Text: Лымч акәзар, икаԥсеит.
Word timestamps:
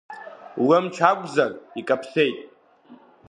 Лымч 0.67 0.97
акәзар, 1.09 1.51
икаԥсеит. 1.79 2.37